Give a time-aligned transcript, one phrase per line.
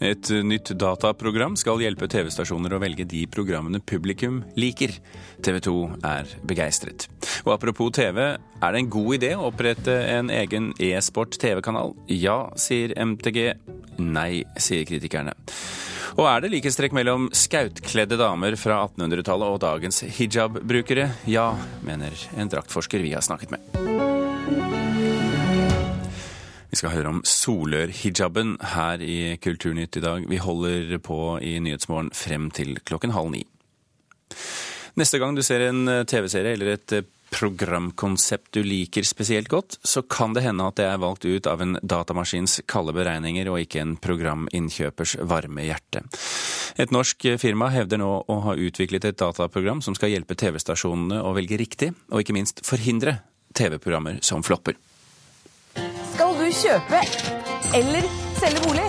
[0.00, 4.94] Et nytt dataprogram skal hjelpe TV-stasjoner å velge de programmene publikum liker.
[5.44, 5.74] TV 2
[6.08, 7.04] er begeistret.
[7.44, 11.92] Og apropos TV, er det en god idé å opprette en egen e-sport TV-kanal?
[12.08, 13.42] Ja, sier MTG.
[14.00, 15.36] Nei, sier kritikerne.
[16.16, 21.10] Og er det likhetstrekk mellom skautkledde damer fra 1800-tallet og dagens hijab-brukere?
[21.30, 21.52] Ja,
[21.86, 24.89] mener en draktforsker vi har snakket med.
[26.70, 30.26] Vi skal høre om solørhijaben her i Kulturnytt i dag.
[30.30, 33.42] Vi holder på i Nyhetsmorgen frem til klokken halv ni.
[34.98, 39.78] Neste gang du ser en eh, TV-serie eller et eh, programkonsept du liker spesielt godt,
[39.86, 43.62] så kan det hende at det er valgt ut av en datamaskins kalde beregninger og
[43.62, 46.02] ikke en programinnkjøpers varme hjerte.
[46.78, 51.34] Et norsk firma hevder nå å ha utviklet et dataprogram som skal hjelpe TV-stasjonene å
[51.38, 53.20] velge riktig, og ikke minst forhindre
[53.58, 54.78] TV-programmer som flopper
[56.56, 57.00] kjøpe
[57.76, 58.06] eller
[58.40, 58.86] selge bolig,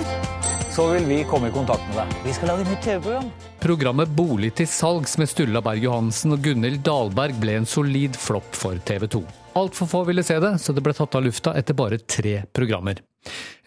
[0.71, 2.13] så vil vi komme i kontakt med deg.
[2.25, 3.27] Vi skal lage nytt TV-program.
[3.61, 8.55] Programmet Bolig til salgs med Sturla Berg Johansen og Gunhild Dahlberg ble en solid flopp
[8.57, 9.21] for TV 2.
[9.59, 13.03] Altfor få ville se det, så det ble tatt av lufta etter bare tre programmer.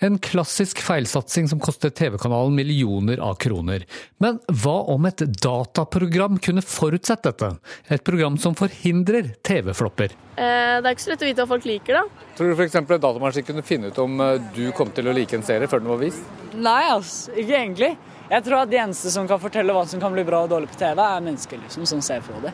[0.04, 3.86] En klassisk feilsatsing som kostet TV-kanalen millioner av kroner.
[4.18, 7.52] Men hva om et dataprogram kunne forutsett dette?
[7.88, 10.16] Et program som forhindrer TV-flopper?
[10.34, 12.26] Eh, det er ikke så lett å vite hva folk liker, da.
[12.36, 12.76] Tror du f.eks.
[12.80, 15.84] en datamaskin kunne finne ut om eh, du kom til å like en serie før
[15.84, 16.36] den var vist?
[16.54, 17.94] Nei, altså, ikke egentlig.
[18.30, 20.72] Jeg tror at de eneste som kan fortelle hva som kan bli bra og dårlig
[20.72, 22.52] på TV, er mennesker liksom, som ser på det.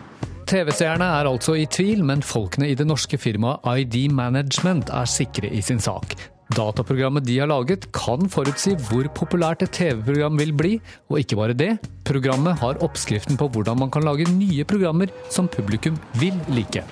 [0.50, 5.50] TV-seerne er altså i tvil, men folkene i det norske firmaet ID Management er sikre
[5.54, 6.16] i sin sak.
[6.50, 10.70] Dataprogrammet de har laget kan forutsi hvor populært et TV-program vil bli,
[11.06, 11.68] og ikke bare det.
[12.08, 16.82] Programmet har oppskriften på hvordan man kan lage nye programmer som publikum vil like.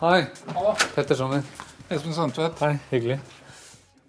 [0.00, 0.22] Hei.
[0.94, 1.44] Petter Sommer.
[1.92, 2.62] Espen Sandtvedt.
[2.64, 3.18] Hei, hyggelig.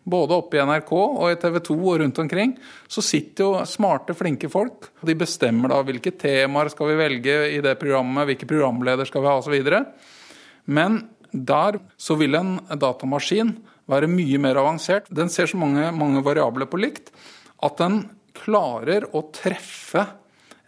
[0.07, 2.55] Både oppe i NRK og i TV 2 og rundt omkring
[2.91, 4.93] så sitter jo smarte, flinke folk.
[5.03, 9.31] De bestemmer da hvilke temaer skal vi velge i det programmet, hvilke programleder skal vi
[9.31, 9.59] ha osv.
[10.71, 11.01] Men
[11.33, 13.57] der så vil en datamaskin
[13.89, 15.09] være mye mer avansert.
[15.11, 17.11] Den ser så mange, mange variabler på likt
[17.63, 18.03] at den
[18.35, 20.05] klarer å treffe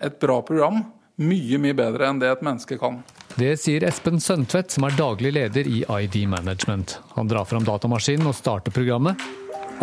[0.04, 0.84] et bra program
[1.16, 3.00] mye, mye bedre enn det et menneske kan.
[3.36, 7.00] Det sier Espen Søntvedt, som er daglig leder i ID Management.
[7.16, 9.20] Han drar fram datamaskinen og starter programmet.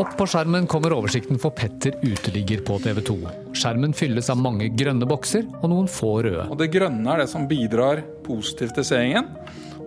[0.00, 3.16] Opp på skjermen kommer oversikten for Petter uteligger på TV 2.
[3.60, 6.47] Skjermen fylles av mange grønne bokser og noen få røde.
[6.48, 9.28] Og Det grønne er det som bidrar positivt til seingen.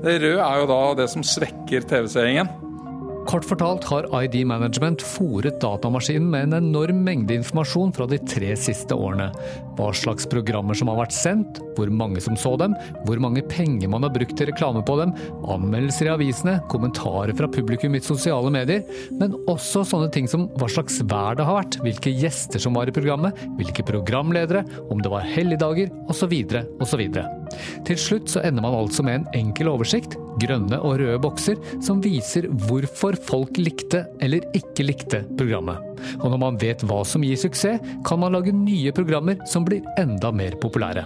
[0.03, 2.51] Det røde er jo da det som svekker TV-seingen.
[3.25, 8.51] Kort fortalt har ID Management fòret datamaskinen med en enorm mengde informasjon fra de tre
[8.59, 9.31] siste årene.
[9.79, 12.75] Hva slags programmer som har vært sendt, hvor mange som så dem,
[13.07, 17.49] hvor mange penger man har brukt til reklame på dem, anmeldelser i avisene, kommentarer fra
[17.49, 18.85] publikum i sosiale medier,
[19.17, 22.91] men også sånne ting som hva slags vær det har vært, hvilke gjester som var
[22.91, 24.61] i programmet, hvilke programledere,
[24.93, 26.37] om det var helligdager, osv.,
[26.77, 27.03] osv.
[27.89, 32.01] Til slutt så ender man altså med en enkel oversikt, grønne og røde bokser, som
[32.03, 35.81] viser hvorfor folk likte eller ikke likte programmet.
[36.21, 39.85] Og når man vet hva som gir suksess, kan man lage nye programmer som blir
[39.99, 41.05] enda mer populære.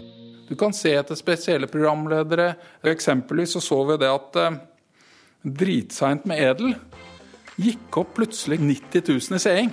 [0.50, 2.56] Du kan se etter spesielle programledere.
[2.90, 4.58] Eksempelvis så, så vi det at eh,
[5.40, 6.74] Dritseint med Edel
[7.60, 9.70] gikk opp plutselig 90 000 i seing.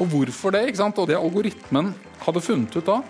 [0.00, 0.66] Og hvorfor det?
[0.68, 0.98] ikke sant?
[0.98, 1.92] Og det algoritmen
[2.24, 3.00] hadde funnet ut da,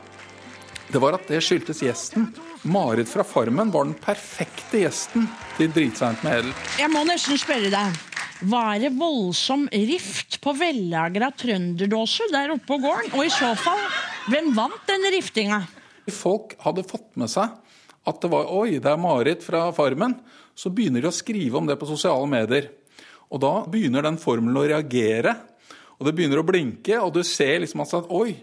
[0.91, 2.29] det var at det skyldtes gjesten.
[2.67, 6.55] Marit fra Farmen var den perfekte gjesten til Dritseint med Edel.
[6.81, 7.99] Jeg må nesten spørre deg.
[8.51, 13.13] Var det voldsom rift på vellagra trønderdåse der oppe på gården?
[13.15, 13.85] Og i så fall,
[14.33, 15.61] hvem vant denne riftinga?
[16.11, 17.55] Folk hadde fått med seg
[18.07, 20.19] at det var Oi, det er Marit fra Farmen.
[20.59, 22.69] Så begynner de å skrive om det på sosiale medier.
[23.31, 25.37] Og da begynner den formelen å reagere.
[25.97, 28.35] Og det begynner å blinke, og du ser liksom at Oi,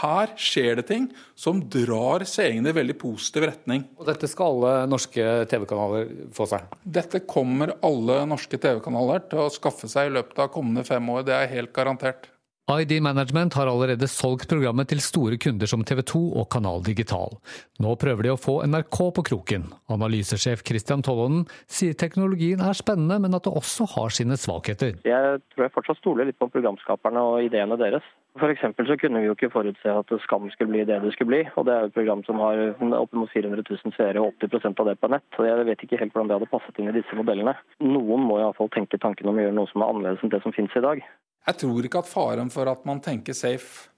[0.00, 1.08] her skjer det ting
[1.38, 3.84] som drar seerne i veldig positiv retning.
[4.00, 6.66] Og dette skal alle norske TV-kanaler få seg?
[6.82, 11.26] Dette kommer alle norske TV-kanaler til å skaffe seg i løpet av kommende fem år.
[11.28, 12.31] Det er helt garantert.
[12.80, 17.36] ID Management har allerede solgt programmet til store kunder som TV 2 og Kanal Digital.
[17.82, 19.66] Nå prøver de å få NRK på kroken.
[19.92, 25.00] Analysesjef Christian Tollonen sier teknologien er spennende, men at det også har sine svakheter.
[25.04, 28.06] Jeg tror jeg fortsatt stoler litt på programskaperne og ideene deres.
[28.38, 28.62] F.eks.
[28.88, 31.42] så kunne vi jo ikke forutse at Skam skulle bli det det skulle bli.
[31.56, 32.62] og Det er jo et program som har
[33.00, 35.26] oppimot 400 000 seere og 80% av det på nett.
[35.36, 37.52] så Jeg vet ikke helt hvordan det hadde passet inn i disse modellene.
[37.84, 40.56] Noen må iallfall tenke tanken om å gjøre noe som er annerledes enn det som
[40.56, 41.04] finnes i dag.
[41.46, 43.88] Jeg tror ikke at faren for at man tenker safe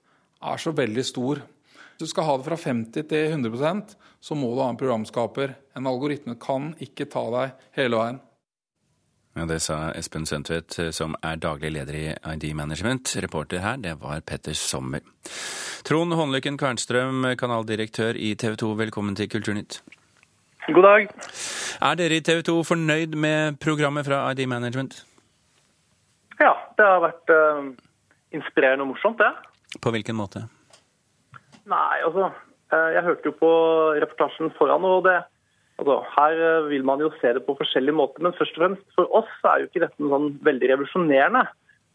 [0.41, 1.41] er så veldig stor.
[1.95, 3.95] Hvis du skal ha det fra 50 til 100%
[4.25, 5.53] så må du ha en programskaper.
[5.77, 8.21] En algoritme kan ikke ta deg hele veien.
[9.35, 13.17] Ja, Det sa Espen Sundtvedt, som er daglig leder i ID Management.
[13.21, 15.03] Reporter her, det var Petter Sommer.
[15.83, 19.81] Trond Håndlykken Kvernstrøm, kanaldirektør i TV 2, velkommen til Kulturnytt.
[20.65, 21.09] God dag.
[21.81, 25.03] Er dere i TV 2 fornøyd med programmet fra ID Management?
[26.41, 27.69] Ja, det har vært uh,
[28.35, 29.79] inspirerende og morsomt, det.
[29.83, 30.45] På hvilken måte?
[31.65, 33.51] Nei, altså uh, Jeg hørte jo på
[34.01, 35.21] reportasjen foran, og det
[35.75, 38.85] Altså, her eh, vil man jo se det på forskjellige måter, men først og fremst
[38.95, 41.43] for oss er jo ikke dette noe sånn veldig revolusjonerende.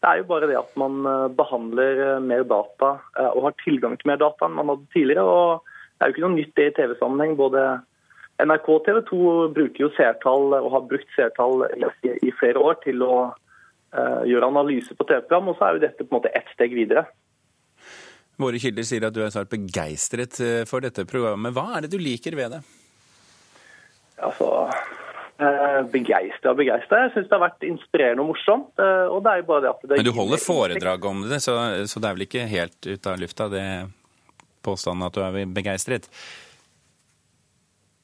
[0.01, 2.91] Det er jo bare det at man eh, behandler eh, mer data
[3.31, 5.25] og har tilgang til mer data enn man hadde tidligere.
[5.25, 5.65] og
[5.95, 7.33] Det er jo ikke noe nytt det i TV-sammenheng.
[7.41, 7.65] Både
[8.41, 9.23] NRK og TV 2
[9.57, 11.65] bruker jo seertall og har brukt seertall
[12.21, 13.15] i flere år til å
[13.91, 17.03] gjøre analyse på TV-program, og så er jo dette på en måte ett steg videre.
[18.39, 20.39] Våre kilder sier at du er svært begeistret
[20.69, 21.51] for dette programmet.
[21.51, 22.61] Hva er det du liker ved det?
[24.21, 24.49] Altså,
[25.41, 27.05] eh, Begeistra og begeistra.
[27.05, 28.69] Jeg syns det har vært inspirerende og morsomt.
[28.77, 31.41] Eh, og det er jo bare det at det Men du holder foredrag om det,
[31.41, 31.57] så,
[31.89, 33.65] så, det er vel ikke helt ut av lufta, det
[34.61, 36.09] påstanden at du er begeistret?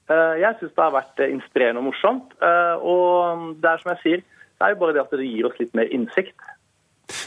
[0.09, 2.33] Eh, jeg syns det har vært inspirerende og morsomt.
[2.81, 4.25] Og det er som jeg sier,
[4.57, 6.37] det er jo bare det at det gir oss litt mer innsikt.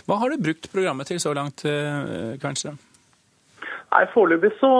[0.07, 2.77] Hva har du brukt programmet til så langt, Kvernstrøm?
[3.91, 4.71] Nei, Foreløpig så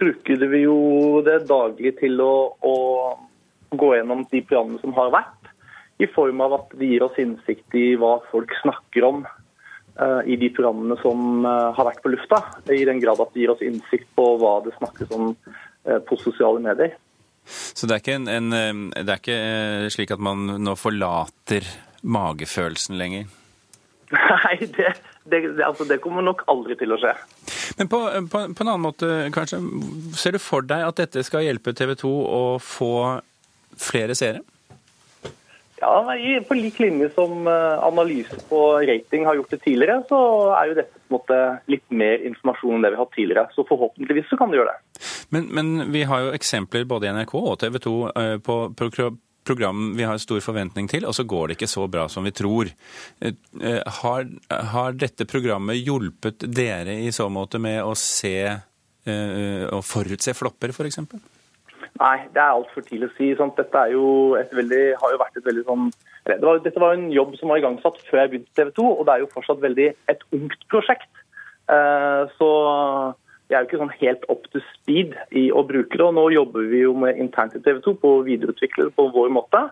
[0.00, 0.76] bruker vi jo
[1.26, 2.76] det daglig til å, å
[3.76, 5.50] gå gjennom de programmene som har vært,
[5.98, 10.38] i form av at det gir oss innsikt i hva folk snakker om uh, i
[10.40, 12.38] de programmene som uh, har vært på lufta.
[12.70, 16.20] I den grad at det gir oss innsikt på hva det snakkes om uh, på
[16.22, 16.94] sosiale medier.
[17.48, 21.66] Så det er, en, en, det er ikke slik at man nå forlater
[22.02, 23.28] magefølelsen lenger?
[24.12, 24.92] Nei, det,
[25.28, 27.14] det, altså det, kommer nok aldri til å skje.
[27.80, 28.00] Men på,
[28.32, 29.60] på, på, en annen måte, kanskje,
[30.16, 32.92] ser du for deg at dette skal hjelpe TV 2 å få
[33.78, 34.40] flere seere?
[35.78, 36.02] Ja,
[36.48, 40.18] På lik linje som eh, analyse på rating har gjort det tidligere, så
[40.58, 41.38] er jo dette på en måte
[41.70, 43.46] litt mer informasjon enn det vi har hatt tidligere.
[43.54, 45.04] Så forhåpentligvis så kan det gjøre det.
[45.34, 48.58] Men, men vi har jo eksempler både i NRK og TV 2 eh, på
[49.48, 52.34] program vi har stor forventning til, og så går det ikke så bra som vi
[52.36, 52.70] tror.
[53.20, 54.28] Eh, har,
[54.72, 58.38] har dette programmet hjulpet dere i så måte med å se
[59.08, 60.98] og forutse flopper, f.eks.?
[61.98, 63.30] Nei, det er altfor tidlig å si.
[63.38, 63.56] Sant?
[63.56, 63.84] Dette
[64.52, 65.86] veldig, har jo vært et veldig sånn
[66.28, 69.06] det var, Dette var en jobb som var igangsatt før jeg begynte TV 2, og
[69.08, 71.22] det er jo fortsatt veldig et ungt prosjekt.
[72.36, 72.50] Så
[73.48, 76.04] jeg er jo ikke sånn helt up to speed i å bruke det.
[76.04, 79.08] og Nå jobber vi jo med internt i TV 2 på å videreutvikle det på
[79.14, 79.62] vår måte.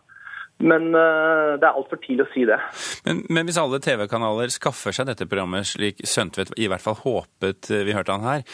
[0.56, 2.56] Men uh, det er altfor tidlig å si det.
[3.04, 7.68] Men, men hvis alle TV-kanaler skaffer seg dette programmet, slik Søntvedt i hvert fall håpet
[7.84, 8.46] vi hørte han her,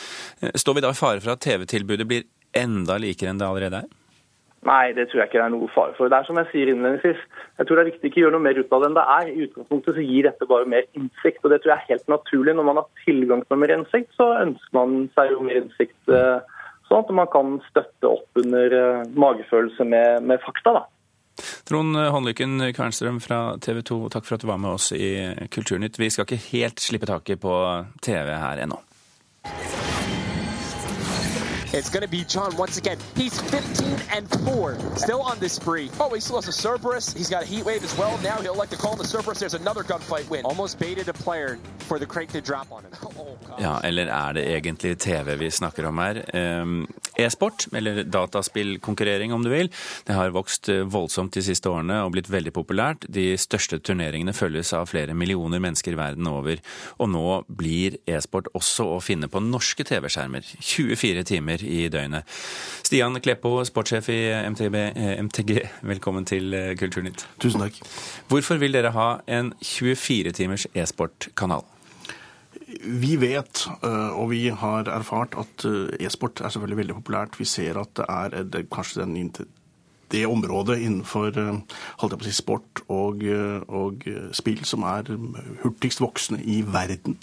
[0.58, 2.26] står vi da i fare for at TV-tilbudet blir
[2.58, 4.01] enda likere enn det allerede er?
[4.62, 6.06] Nei, det tror jeg ikke det er noe fare for.
[6.10, 7.22] Det er som jeg sier innledningsvis,
[7.58, 9.06] jeg tror det er viktig ikke å gjøre noe mer ut av det enn det
[9.16, 9.30] er.
[9.32, 12.54] I utgangspunktet så gir dette bare mer innsikt, og det tror jeg er helt naturlig.
[12.54, 16.62] Når man har tilgang til mer innsikt, så ønsker man seg jo mer innsikt eh,
[16.86, 20.78] sånn at man kan støtte opp under eh, magefølelse med, med fakta.
[20.78, 20.86] da.
[21.66, 25.14] Trond Håndlykken Kvernstrøm fra TV 2, takk for at du var med oss i
[25.50, 25.98] Kulturnytt.
[25.98, 27.56] Vi skal ikke helt slippe taket på
[28.04, 28.78] TV her ennå.
[31.72, 32.98] It's going to be John once again.
[33.16, 35.90] He's 15 and 4, still on this spree.
[35.98, 37.16] Oh, he still has a Cerberus.
[37.16, 38.18] He's got a heat wave as well.
[38.22, 39.38] Now he'll like to call the Cerberus.
[39.38, 40.44] There's another gunfight win.
[40.44, 42.92] Almost baited a player for the crank to drop on him.
[43.22, 46.22] Oh, ja, eller er det egentlig TV vi snakker om her?
[46.34, 49.68] Um, E-sport, eller dataspillkonkurrering om du vil,
[50.06, 53.04] det har vokst eh, voldsomt de siste årene og blitt veldig populært.
[53.12, 56.62] De største turneringene følges av flere millioner mennesker verden over.
[56.96, 60.54] Og nå blir e-sport også å finne på norske TV-skjermer.
[60.64, 62.28] 24 timer i døgnet.
[62.82, 64.20] Stian Kleppo, sportssjef i
[64.52, 65.52] MTB, eh, MTG,
[65.88, 67.26] velkommen til eh, Kulturnytt.
[67.40, 67.78] Tusen takk.
[68.28, 71.64] Hvorfor vil dere ha en 24 timers e-sportkanal?
[72.82, 75.66] Vi vet, eh, og vi har erfart, at
[76.00, 77.40] e-sport er selvfølgelig veldig populært.
[77.40, 79.16] Vi ser at det er kanskje den
[80.12, 85.08] det området innenfor eh, si, sport og, eh, og, eh, spill som er
[85.62, 87.16] hurtigst voksende i verden.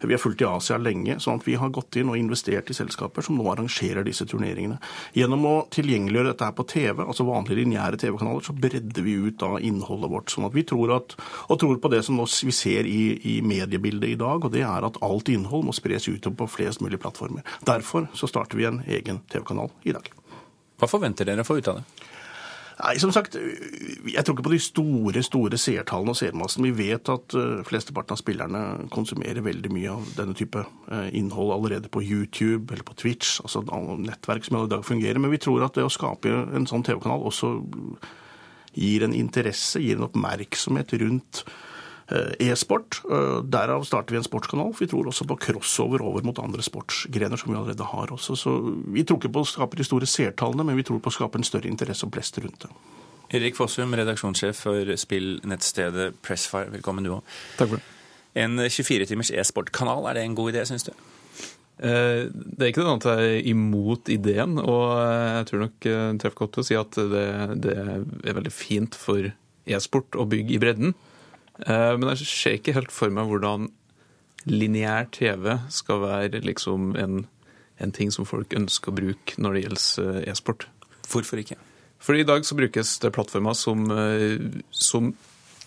[0.00, 2.76] Vi har fulgt i Asia lenge, sånn at vi har gått inn og investert i
[2.76, 4.78] selskaper som nå arrangerer disse turneringene.
[5.18, 9.38] Gjennom å tilgjengeliggjøre dette her på TV, altså vanlige lineære TV-kanaler, så bredder vi ut
[9.42, 10.30] da innholdet vårt.
[10.30, 11.16] sånn at vi tror, at,
[11.48, 14.86] og tror på det som vi ser i, i mediebildet i dag, og det er
[14.86, 17.42] at alt innhold må spres utover på flest mulig plattformer.
[17.66, 20.10] Derfor så starter vi en egen TV-kanal i dag.
[20.78, 22.07] Hva forventer dere å få ut av det?
[22.78, 26.66] Nei, som sagt, jeg tror ikke på de store store seertallene og seermassen.
[26.68, 28.60] Vi vet at uh, flesteparten av spillerne
[28.94, 33.64] konsumerer veldig mye av denne type uh, innhold allerede på YouTube eller på Twitch, altså
[33.98, 35.18] nettverk som i dag fungerer.
[35.18, 37.56] Men vi tror at det å skape en sånn TV-kanal også
[38.78, 41.42] gir en interesse, gir en oppmerksomhet rundt
[42.40, 43.00] e-sport.
[43.10, 44.72] Eh, Derav starter vi en sportskanal.
[44.72, 48.36] for Vi tror også på crossover over mot andre sportsgrener som vi allerede har også.
[48.36, 48.54] Så
[48.94, 51.36] vi tror ikke på å skape de store seertallene, men vi tror på å skape
[51.38, 52.70] en større interesse og blest rundt det.
[53.36, 56.70] Erik Fossum, redaksjonssjef for spillnettstedet Pressfire.
[56.72, 57.22] Velkommen du òg.
[57.58, 57.84] Takk for det.
[58.38, 60.92] En 24-timers e-sportkanal, er det en god idé, syns du?
[61.80, 66.16] Eh, Det er ikke noe annet jeg er imot ideen, og jeg tror nok eh,
[66.22, 67.26] treffer godt å si at det,
[67.60, 69.28] det er veldig fint for
[69.68, 70.94] e-sport å bygge i bredden.
[71.66, 73.70] Eh, Men jeg ser ikke helt for meg hvordan
[74.48, 77.24] lineær TV skal være liksom en,
[77.82, 80.68] en ting som folk ønsker å bruke når det gjelder eh, e-sport.
[81.08, 81.58] Hvorfor ikke?
[81.98, 85.10] Fordi i dag så brukes det plattformer som, eh, som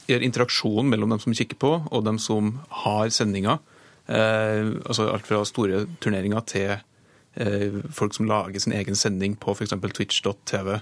[0.07, 3.59] gjør interaksjon mellom dem som kikker på, og dem som har sendinger.
[4.07, 6.71] Eh, altså alt fra store turneringer til
[7.35, 9.75] eh, folk som lager sin egen sending på f.eks.
[9.93, 10.79] twitch.tv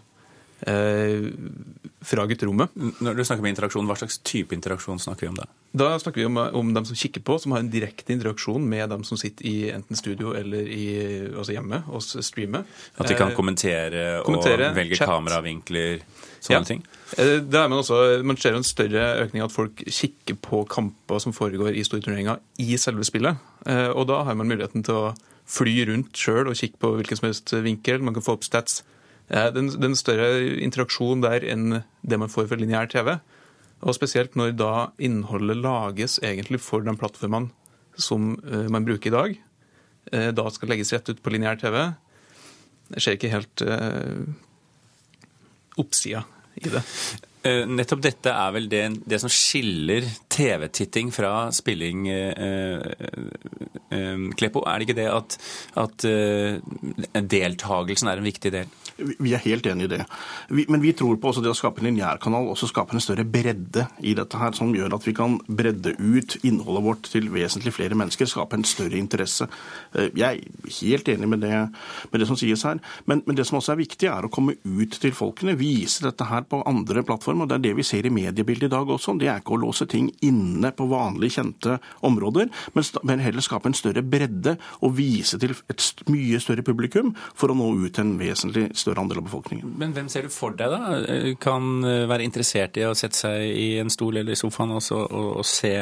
[2.02, 2.70] fra gutterommet.
[3.02, 5.46] Når du snakker med interaksjon, Hva slags type interaksjon snakker vi om da?
[5.74, 8.90] Da snakker vi om, om dem som kikker på, som har en direkte interaksjon med
[8.90, 10.86] dem som sitter i enten studio eller i,
[11.36, 12.66] altså hjemme og streamer.
[12.98, 15.08] At de kan Eh, kommentere, kommentere, og velge chat.
[15.08, 16.02] kameravinkler,
[16.42, 16.64] sånne Ja.
[16.64, 16.84] ting?
[17.18, 21.20] Eh, Det er man, også, man ser en større økning at folk kikker på kamper
[21.20, 23.38] som foregår i store turneringer i selve spillet.
[23.66, 27.18] Eh, Og da har man muligheten til å fly rundt sjøl og kikke på hvilken
[27.18, 28.02] som helst vinkel.
[28.02, 28.84] Man kan få opp stats.
[29.30, 33.20] Det er en- større interaksjon der enn det man får fra lineær TV.
[33.82, 37.52] Og spesielt når da innholdet lages egentlig for de plattformene
[37.96, 39.38] som eh, man bruker i dag.
[40.12, 41.94] eh, Da skal legges rett ut på lineær TV.
[42.96, 44.26] Jeg ser ikke helt eh,
[45.78, 46.24] oppsida
[46.60, 46.84] i det.
[47.70, 52.82] Nettopp dette er vel det, det som skiller TV-titting fra spilling, eh,
[53.96, 54.66] eh, Kleppo.
[54.68, 55.38] Er det ikke det at,
[55.80, 56.60] at eh,
[57.16, 58.68] deltagelsen er en viktig del?
[59.20, 60.02] Vi er helt enig i det.
[60.50, 63.26] Vi, men vi tror på også det å skape en lineærkanal også skaper en større
[63.28, 67.74] bredde i dette her, som gjør at vi kan bredde ut innholdet vårt til vesentlig
[67.76, 69.48] flere mennesker, skape en større interesse.
[69.94, 71.54] Eh, Jeg er helt enig med det,
[72.12, 72.82] med det som sies her.
[73.06, 76.28] Men, men det som også er viktig, er å komme ut til folkene, vise dette
[76.30, 77.46] her på andre plattformer.
[77.46, 79.18] og Det er det vi ser i mediebildet i dag også.
[79.20, 83.70] Det er ikke å låse ting inne på vanlig kjente områder, men, men heller skape
[83.70, 88.06] en større bredde og vise til et mye større publikum for å nå ut til
[88.06, 89.76] en vesentlig større andel av befolkningen.
[89.78, 93.46] Men hvem ser du for deg da kan eh, være interessert i å sette seg
[93.54, 95.76] i en stol eller i sofaen også, og, og se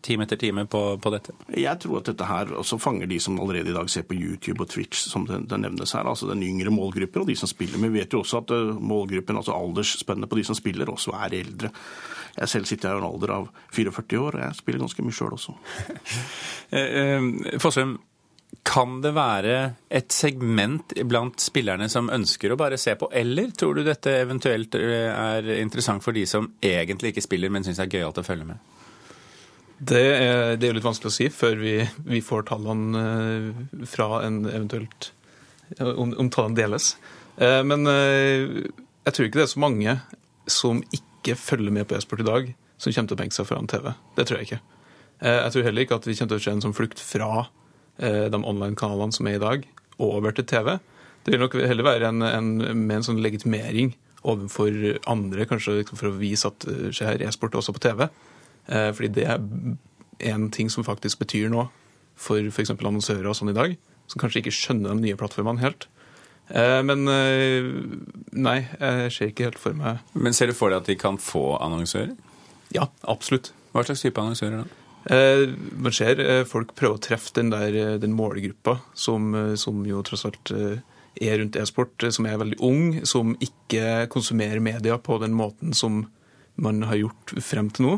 [0.00, 1.34] time etter time på, på dette?
[1.52, 4.62] Jeg tror at dette her også fanger de som allerede i dag ser på YouTube
[4.64, 6.08] og Twitch, som det, det nevnes her.
[6.08, 7.80] Altså den yngre målgruppen og de som spiller.
[7.80, 11.14] Men vi vet jo også at eh, målgruppen, altså aldersspennet på de som spiller, også
[11.18, 11.72] er eldre.
[12.38, 15.38] Jeg selv sitter i en alder av 44 år, og jeg spiller ganske mye sjøl
[15.38, 15.58] også.
[16.68, 17.22] Eh,
[17.62, 17.94] Fossum,
[18.68, 19.54] kan det være
[19.92, 24.74] et segment blant spillerne som ønsker å bare se på, eller tror du dette eventuelt
[24.76, 28.26] eh, er interessant for de som egentlig ikke spiller, men syns det er gøyalt å
[28.26, 28.60] følge med?
[29.78, 31.74] Det er, det er litt vanskelig å si før vi,
[32.08, 35.12] vi får tallene eh, fra en eventuelt
[35.78, 36.94] om, om tallene deles.
[37.38, 38.64] Eh, Men eh,
[39.06, 39.94] jeg tror ikke det er så mange
[40.50, 42.50] som ikke følger med på e-sport i dag,
[42.80, 43.92] som kommer til å benke seg foran TV.
[44.16, 44.60] Det tror jeg ikke.
[45.20, 47.30] Eh, Jeg tror heller ikke at vi kommer til å se en sånn flukt fra
[47.44, 47.54] eh,
[47.98, 49.64] de online-kanalene som er i dag,
[49.98, 50.76] over til TV.
[51.26, 53.90] Det vil nok heller være en, en, med en sånn legitimering
[54.26, 54.70] overfor
[55.10, 58.06] andre, kanskje liksom for å vise at eh, se her, e-sport også på TV.
[58.68, 61.68] Eh, Fordi det er en ting som faktisk betyr noe
[62.18, 62.72] for f.eks.
[62.74, 63.76] annonsører og sånn i dag,
[64.10, 65.86] som kanskje ikke skjønner de nye plattformene helt.
[66.48, 67.68] Eh, Men eh,
[68.34, 71.18] nei, jeg ser ikke helt for meg Men ser du for deg at de kan
[71.20, 72.14] få annonsører?
[72.74, 73.52] Ja, absolutt.
[73.74, 74.84] Hva slags type annonsører da?
[75.08, 75.48] Eh,
[75.78, 80.02] Man ser eh, folk prøve å treffe den, der, eh, den målgruppa som, som jo
[80.06, 80.52] tross alt
[81.18, 86.04] er rundt e-sport, som er veldig ung, som ikke konsumerer media på den måten som
[86.58, 87.94] man har gjort frem til nå.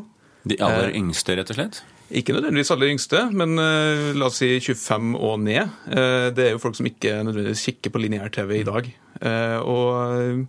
[0.48, 1.82] De aller yngste, rett og slett?
[2.10, 5.76] Ikke nødvendigvis aller yngste, men eh, la oss si 25 og ned.
[5.92, 8.88] Eh, det er jo folk som ikke nødvendigvis kikker på lineær TV i dag.
[9.20, 10.40] Eh, og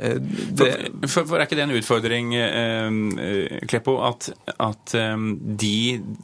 [0.00, 0.68] det,
[1.02, 5.26] For, for, for er ikke det en utfordring, eh, eh, Kleppo, at, at eh,
[5.64, 5.74] de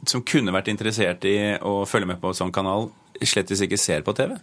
[0.09, 2.89] som kunne vært interessert i å følge med på en sånn kanal,
[3.25, 4.35] slettes ikke ser på TV?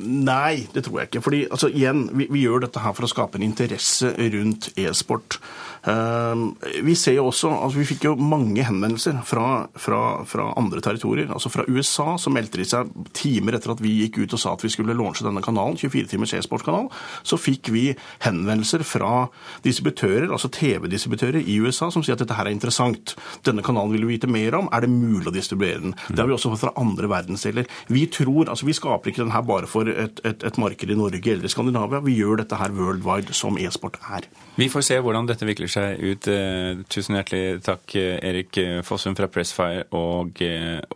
[0.00, 1.22] Nei, det tror jeg ikke.
[1.24, 5.38] Fordi, altså, igjen, vi, vi gjør dette her for å skape en interesse rundt e-sport.
[5.80, 6.52] Uh,
[6.84, 11.30] vi ser jo også, altså Vi fikk jo mange henvendelser fra, fra, fra andre territorier.
[11.32, 14.52] altså Fra USA som meldte de seg timer etter at vi gikk ut og sa
[14.52, 16.90] at vi skulle launche denne kanalen, 24 timers e-sportkanal.
[17.24, 17.86] Så fikk vi
[18.26, 19.30] henvendelser fra
[19.64, 23.16] distributører, altså TV-distributører i USA som sier at dette her er interessant.
[23.46, 24.68] Denne kanalen vil vi vite mer om.
[24.72, 25.96] Er det mulig å distribuere den?
[26.10, 27.59] Det har vi også fått fra andre verdensdeler.
[27.60, 27.88] Virkemidler.
[27.88, 30.94] Vi tror, altså vi skaper ikke den her bare for et, et, et marked i
[30.94, 32.00] Norge eller i Skandinavia.
[32.00, 34.28] Vi gjør dette her worldwide, som e-sport er.
[34.56, 36.28] Vi får se hvordan dette vikler seg ut.
[36.28, 40.40] Eh, tusen hjertelig takk, Erik Fossum fra Pressfire og,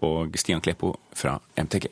[0.02, 1.88] og Stian Kleppo fra MTG.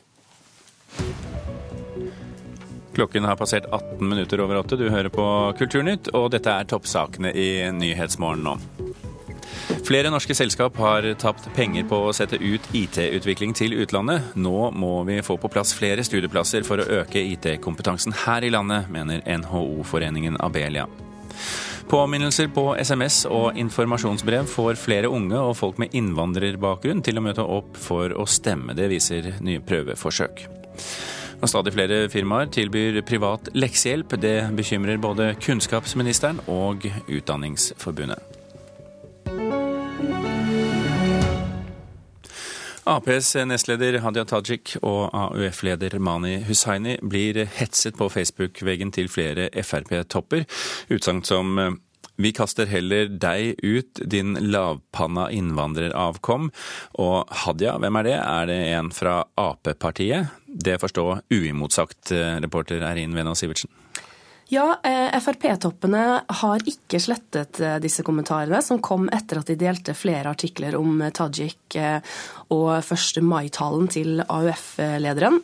[2.93, 4.77] Klokken har passert 18 minutter over åtte.
[4.77, 5.25] Du hører på
[5.57, 8.92] Kulturnytt, og dette er toppsakene i Nyhetsmorgen nå.
[9.83, 14.29] Flere norske selskap har tapt penger på å sette ut IT-utvikling til utlandet.
[14.39, 18.87] Nå må vi få på plass flere studieplasser for å øke IT-kompetansen her i landet,
[18.93, 20.87] mener NHO-foreningen Abelia.
[21.91, 27.43] Påminnelser på SMS og informasjonsbrev får flere unge og folk med innvandrerbakgrunn til å møte
[27.43, 28.77] opp for å stemme.
[28.77, 30.45] Det viser nye prøveforsøk.
[31.43, 34.15] Og stadig flere firmaer tilbyr privat leksehjelp.
[34.15, 38.32] Det bekymrer både kunnskapsministeren og Utdanningsforbundet.
[42.83, 50.43] Aps nestleder Hadia Tajik og AUF-leder Mani Hussaini blir hetset på Facebook-veggen til flere Frp-topper.
[50.91, 51.55] Utsagn som
[52.19, 56.51] vi kaster heller deg ut, din lavpanna innvandreravkom.
[57.01, 58.17] Og Hadia, hvem er det?
[58.19, 60.35] Er det en fra Ap-partiet?
[60.45, 63.71] Det forstår uimotsagt, eh, reporter Eirin Venås Sivertsen.
[64.53, 69.95] Ja, eh, Frp-toppene har ikke slettet eh, disse kommentarene, som kom etter at de delte
[69.97, 71.79] flere artikler om Tajik
[72.53, 73.21] og 1.
[73.25, 75.41] mai-talen til AUF-lederen,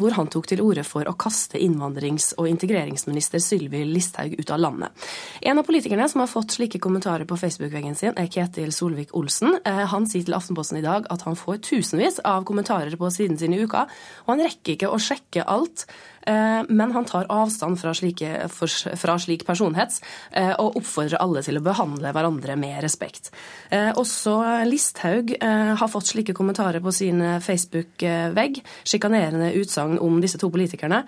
[0.00, 4.60] hvor han tok til orde for å kaste innvandrings- og integreringsminister Sylvi Listhaug ut av
[4.60, 5.08] landet.
[5.40, 9.60] En av politikerne som har fått slike kommentarer på Facebook-veggen sin, er Ketil Solvik-Olsen.
[9.64, 13.56] Han sier til Aftenposten i dag at han får tusenvis av kommentarer på siden sin
[13.56, 13.86] i uka,
[14.26, 15.86] og han rekker ikke å sjekke alt.
[16.26, 20.02] Eh, men han tar avstand fra, slike, fra slik personhets
[20.36, 23.30] eh, og oppfordrer alle til å behandle hverandre med respekt.
[23.72, 24.36] Eh, også
[24.68, 26.49] Listhaug har fått slike kommentarer
[26.82, 28.60] på sin Facebook-vegg.
[28.84, 31.04] Sjikanerende utsagn om disse to politikerne.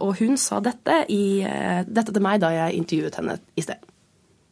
[0.00, 1.42] Og hun sa dette, i,
[1.86, 3.95] dette til meg da jeg intervjuet henne i sted.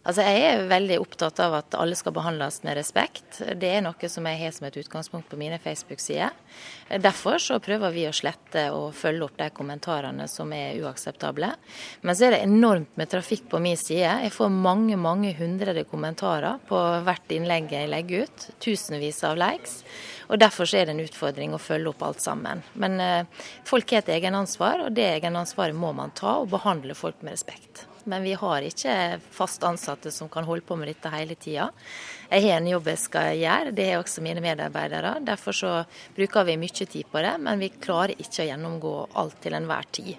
[0.05, 3.39] Altså, Jeg er veldig opptatt av at alle skal behandles med respekt.
[3.41, 6.35] Det er noe som jeg har som et utgangspunkt på mine Facebook-sider.
[7.01, 11.49] Derfor så prøver vi å slette og følge opp de kommentarene som er uakseptable.
[12.05, 14.11] Men så er det enormt med trafikk på min side.
[14.27, 18.47] Jeg får mange mange hundre kommentarer på hvert innlegg jeg legger ut.
[18.61, 19.81] Tusenvis av likes.
[20.29, 22.61] Og Derfor så er det en utfordring å følge opp alt sammen.
[22.77, 27.25] Men eh, folk har et egenansvar, og det egenansvaret må man ta og behandle folk
[27.25, 28.95] med respekt men vi har ikke
[29.35, 31.71] fast ansatte som kan holde på med dette hele tida.
[32.31, 35.17] Jeg har en jobb jeg skal gjøre, det har også mine medarbeidere.
[35.25, 35.73] Derfor så
[36.17, 39.91] bruker vi mye tid på det, men vi klarer ikke å gjennomgå alt til enhver
[39.95, 40.15] tid.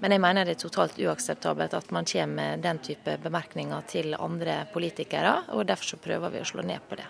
[0.00, 4.14] Men jeg mener det er totalt uakseptabelt at man kommer med den type bemerkninger til
[4.18, 7.08] andre politikere, og derfor så prøver vi å slå ned på det.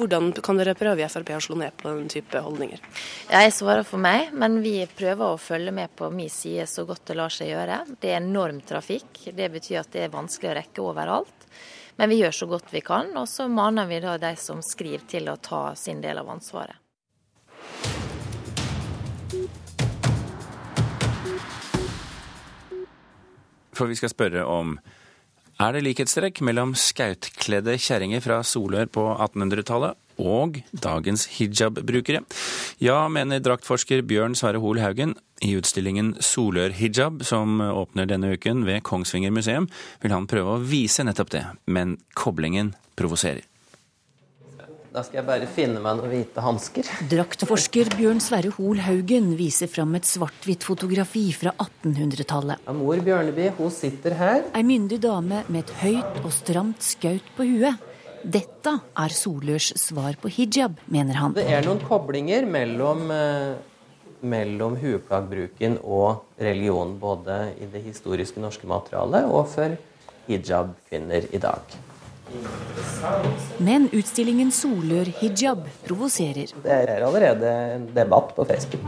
[0.00, 2.80] Hvordan kan dere prøve i Frp å slå ned på den type holdninger?
[3.28, 7.10] Jeg svarer for meg, men vi prøver å følge med på min side så godt
[7.10, 7.82] det lar seg gjøre.
[8.00, 9.26] Det er enorm trafikk.
[9.36, 11.44] Det betyr at det er vanskelig å rekke overalt.
[12.00, 15.04] Men vi gjør så godt vi kan, og så maner vi da de som skriver
[15.10, 16.80] til å ta sin del av ansvaret.
[23.76, 24.78] For vi skal spørre om
[25.60, 32.22] er det likhetstrekk mellom skautkledde kjerringer fra Solør på 1800-tallet og dagens hijab-brukere?
[32.80, 35.14] Ja, mener draktforsker Bjørn Sverre Hoel Haugen.
[35.44, 39.68] I utstillingen Solør-hijab, som åpner denne uken ved Kongsvinger museum,
[40.02, 43.49] vil han prøve å vise nettopp det, men koblingen provoserer.
[44.90, 46.88] Da skal jeg bare finne meg noen hvite hansker.
[47.12, 52.64] Draktforsker Bjørn Sverre Hoel Haugen viser fram et svart-hvitt fotografi fra 1800-tallet.
[52.74, 54.40] Mor Bjørneby hun sitter her.
[54.50, 57.78] Ei myndig dame med et høyt og stramt skaut på huet.
[58.20, 61.36] Dette er Solørs svar på hijab, mener han.
[61.38, 63.54] Det er noen koblinger mellom, eh,
[64.26, 69.78] mellom hueplaggbruken og religion, både i det historiske norske materialet og for
[70.26, 71.78] hijab-kvinner i dag.
[73.58, 76.52] Men utstillingen Solør hijab provoserer.
[76.64, 78.84] Det er allerede en debatt på Facebook.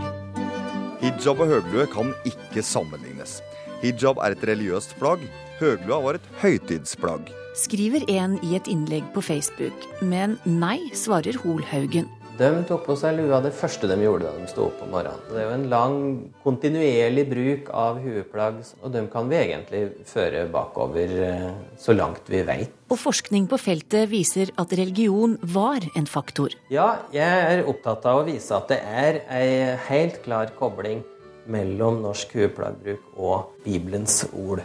[1.02, 3.40] Hijab og høglue kan ikke sammenlignes.
[3.82, 5.24] Hijab er et religiøst plagg.
[5.58, 7.32] Høglua var et høytidsplagg.
[7.58, 9.86] Skriver en i et innlegg på Facebook.
[10.00, 12.08] Men nei, svarer Holhaugen.
[12.38, 15.20] De tok på seg lua det første de gjorde da de sto opp om morgenen.
[15.28, 15.96] Det er jo en lang,
[16.44, 22.40] kontinuerlig bruk av hueplagg, og dem kan vi egentlig føre bakover eh, så langt vi
[22.48, 22.72] veit.
[22.88, 26.56] Og forskning på feltet viser at religion var en faktor.
[26.72, 31.04] Ja, jeg er opptatt av å vise at det er ei helt klar kobling
[31.52, 34.64] mellom norsk hueplaggbruk og Bibelens ord.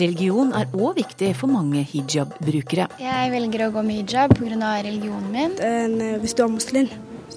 [0.00, 2.86] Religion er òg viktig for mange hijab-brukere.
[3.02, 4.70] Jeg velger å gå med hijab pga.
[4.82, 5.52] religionen min.
[5.60, 6.88] En, eh, hvis du er muslim,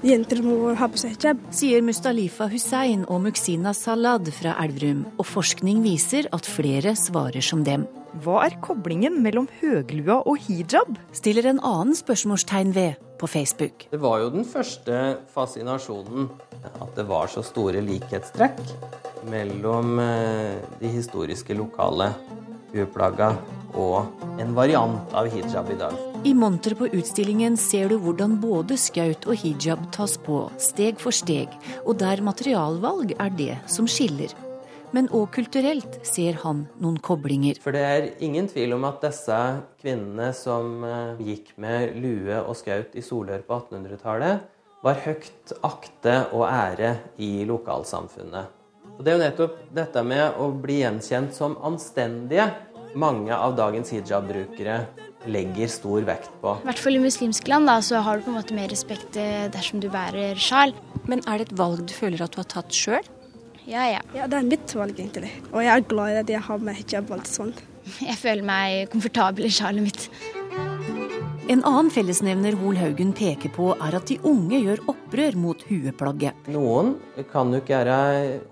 [0.02, 1.38] jenter må ha på seg hijab.
[1.52, 7.64] Sier Mustalifa Hussein og Muxina Salad fra Elverum, og forskning viser at flere svarer som
[7.66, 7.86] dem.
[8.24, 10.98] Hva er koblingen mellom høglua og hijab?
[11.12, 13.88] Stiller en annen spørsmålstegn ved på Facebook.
[13.92, 16.30] Det var jo den første fascinasjonen
[16.64, 18.62] at det var så store likhetstrekk
[19.30, 22.14] mellom eh, de historiske lokale
[22.74, 23.34] hueplagga
[23.80, 25.98] og en variant av hijab i dag.
[26.24, 31.16] I monteret på utstillingen ser du hvordan både skaut og hijab tas på, steg for
[31.16, 31.52] steg,
[31.84, 34.32] og der materialvalg er det som skiller.
[34.94, 37.58] Men òg kulturelt ser han noen koblinger.
[37.64, 39.40] For det er ingen tvil om at disse
[39.82, 44.44] kvinnene som eh, gikk med lue og skaut i Solør på 1800-tallet,
[44.84, 48.63] var høyt akte og ære i lokalsamfunnet.
[48.98, 52.52] Og Det er jo nettopp dette med å bli gjenkjent som anstendige
[52.96, 54.84] mange av dagens hijab-brukere
[55.34, 56.54] legger stor vekt på.
[56.62, 59.18] I hvert fall i muslimske land da, så har du på en måte mer respekt
[59.18, 60.76] eh, dersom du bærer sjal.
[61.10, 63.06] Men er det et valg du føler at du har tatt sjøl?
[63.64, 64.02] Ja, ja.
[64.14, 65.32] Ja, Det er mitt valg, egentlig.
[65.54, 67.64] Og jeg er glad i at jeg har med hijab og alt sånt.
[68.04, 70.10] Jeg føler meg komfortabel i sjalet mitt.
[71.52, 76.46] En annen fellesnevner Hol Haugen peker på, er at de unge gjør opprør mot hueplagget.
[76.56, 76.94] Noen
[77.34, 77.98] kan nok gjøre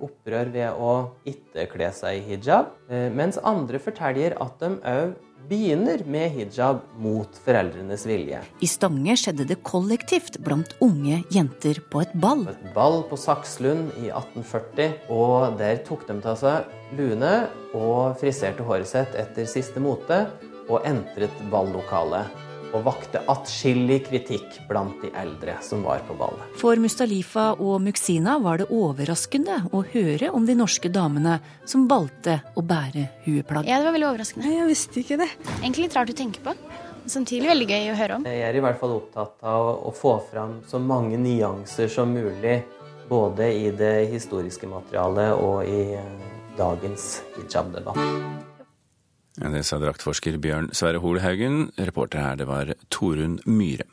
[0.03, 0.95] opprør ved å
[1.31, 5.15] ikke kle seg i hijab, eh, mens andre forteller at de òg
[5.47, 8.43] begynner med hijab mot foreldrenes vilje.
[8.59, 12.43] I Stange skjedde det kollektivt blant unge jenter på et ball.
[12.51, 16.67] Et ball på Sakslund i 1840, og der tok de av seg
[16.99, 20.25] luene og friserte håret sitt etter siste mote,
[20.67, 26.43] og entret ballokalet og vakte atskillig kritikk blant de eldre som var på ballet.
[26.59, 32.39] For Mustalifa og Muxina var det overraskende å høre om de norske damene som valgte
[32.55, 33.67] å bære hueplagg.
[33.69, 34.53] Ja, det var veldig overraskende.
[34.55, 35.29] Jeg visste ikke det.
[35.59, 36.55] Egentlig litt rart å tenke på.
[37.09, 38.27] Samtidig veldig gøy å høre om.
[38.29, 42.61] Jeg er i hvert fall opptatt av å få fram så mange nyanser som mulig,
[43.09, 45.97] både i det historiske materialet og i
[46.59, 48.50] dagens hijab-debatt.
[49.41, 51.71] Det sa draktforsker Bjørn Sverre Holhaugen.
[51.81, 53.87] Reporter her, det var Torunn Myhre.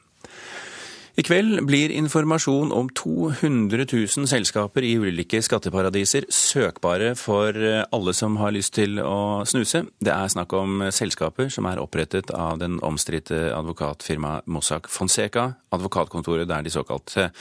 [1.18, 7.56] I kveld blir informasjon om 200 000 selskaper i ulike skatteparadiser søkbare for
[7.90, 9.80] alle som har lyst til å snuse.
[9.98, 16.46] Det er snakk om selskaper som er opprettet av den omstridte advokatfirmaet Mossack Fonseca, advokatkontoret
[16.46, 17.32] der de såkalte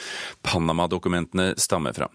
[0.41, 2.09] Panama-dokumentene stammer fra.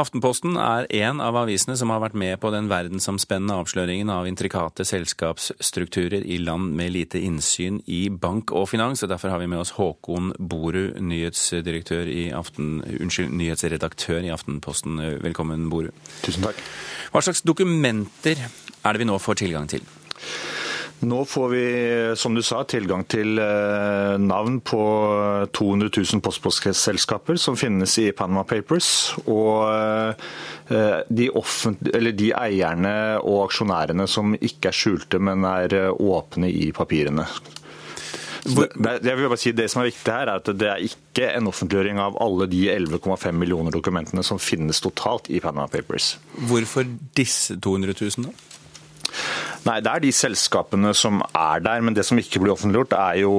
[0.00, 4.88] Aftenposten er en av avisene som har vært med på den verdensomspennende avsløringen av intrikate
[4.88, 9.60] selskapsstrukturer i land med lite innsyn i bank og finans, og derfor har vi med
[9.60, 15.00] oss Håkon Borud nyhetsdirektør i Aften, unnskyld, nyhetsredaktør i Aftenposten.
[15.24, 15.90] Velkommen, Boru.
[16.22, 16.62] Tusen takk.
[17.12, 19.84] Hva slags dokumenter er det vi nå får tilgang til?
[21.02, 21.62] Nå får vi,
[22.14, 23.34] som du sa, tilgang til
[24.22, 24.82] navn på
[25.50, 29.10] 200 000 postpostselskaper som finnes i Panama Papers.
[29.26, 29.66] Og
[30.70, 37.26] de, de, eierne og aksjonærene som ikke er skjulte, men er åpne i papirene.
[38.42, 41.28] Det, jeg vil bare si det som er viktig her er at det er ikke
[41.30, 46.16] en offentliggjøring av alle de 11,5 millioner dokumentene som finnes totalt i Panama Papers.
[46.50, 48.34] Hvorfor disse 200 000 da?
[49.62, 53.20] Nei, Det er de selskapene som er der, men det som ikke blir offentliggjort, er
[53.22, 53.34] jo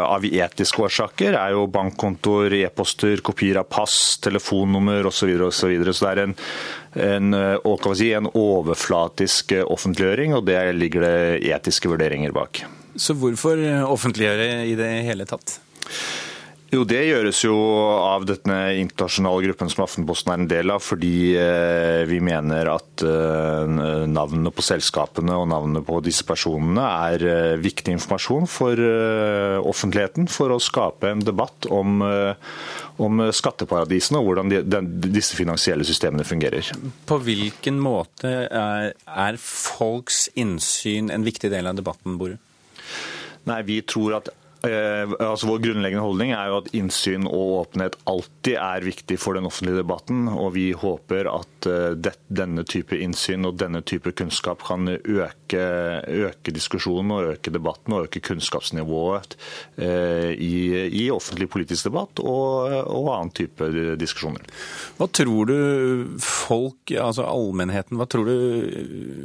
[0.00, 1.36] av etiske årsaker.
[1.36, 5.34] er jo bankkontoer, e-poster, kopier av pass, telefonnummer osv.
[5.34, 5.92] Så, og så, videre.
[5.92, 6.36] så det er en,
[7.10, 7.36] en,
[7.92, 12.64] si, en overflatisk offentliggjøring, og det ligger det etiske vurderinger bak.
[12.96, 15.58] Så hvorfor offentliggjøre i det hele tatt?
[16.74, 17.54] Jo, Det gjøres jo
[18.02, 21.36] av denne internasjonale gruppen som Aftenposten er en del av, fordi
[22.08, 23.04] vi mener at
[24.10, 28.80] navnene på selskapene og navnene på disse personene er viktig informasjon for
[29.70, 34.82] offentligheten for å skape en debatt om, om skatteparadisene og hvordan de,
[35.14, 36.72] disse finansielle systemene fungerer.
[37.06, 42.34] På hvilken måte er, er folks innsyn en viktig del av debatten, Boru?
[43.48, 44.30] Nei, vi tror at
[44.64, 49.36] eh, altså Vår grunnleggende holdning er jo at innsyn og åpenhet alltid er viktig for
[49.36, 50.26] den offentlige debatten.
[50.32, 55.64] og Vi håper at eh, det, denne type innsyn og denne type kunnskap kan øke,
[56.08, 59.36] øke diskusjonen og øke debatten og øke kunnskapsnivået
[59.76, 60.54] eh, i,
[60.88, 63.68] i, offentlig politisk debatt og, og annen type
[64.00, 64.48] diskusjoner.
[64.98, 65.58] Hva tror du
[66.24, 68.34] folk, altså allmennheten, hva tror du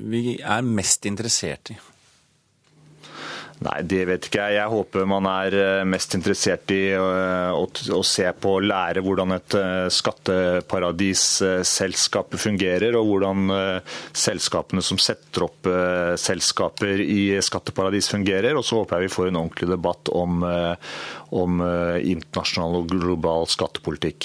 [0.10, 1.80] vi er mest interessert i?
[3.60, 4.56] Nei, det vet ikke jeg.
[4.56, 9.02] Jeg håper man er eh, mest interessert i eh, å, å se på og lære
[9.04, 13.52] hvordan et eh, skatteparadisselskap fungerer, og hvordan
[14.16, 15.68] selskapene som setter opp
[16.20, 18.56] selskaper i skatteparadis fungerer.
[18.56, 20.44] Og så håper jeg vi får en ordentlig debatt om,
[21.36, 24.20] om internasjonal og global skattepolitikk.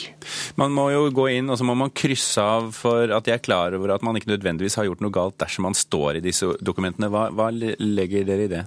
[0.60, 3.44] Man må jo gå inn og så må man krysse av for at de er
[3.44, 6.44] klar over at man ikke nødvendigvis har gjort noe galt dersom man står i disse
[6.62, 7.08] dokumentene.
[7.12, 8.64] Hva, hva legger dere i det?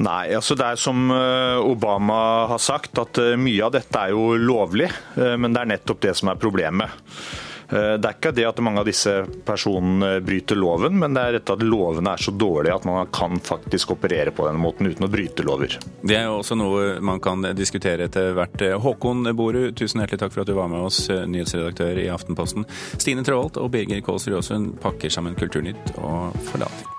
[0.00, 4.14] Nei, altså det er som eh, Obama har sagt, at eh, mye av dette er
[4.14, 4.88] jo lovlig.
[5.20, 7.02] Eh, men det er nettopp det som er problemet.
[7.72, 9.14] Det er ikke det at mange av disse
[9.48, 13.40] personene bryter loven, men det er dette at lovene er så dårlige at man kan
[13.40, 15.78] faktisk operere på denne måten uten å bryte lover.
[16.04, 18.68] Det er jo også noe man kan diskutere etter hvert.
[18.84, 22.68] Håkon Borud, tusen hjertelig takk for at du var med oss, nyhetsredaktør i Aftenposten.
[23.00, 26.98] Stine Traalt og Birger Kålsrud Røsund pakker sammen Kulturnytt og forlater.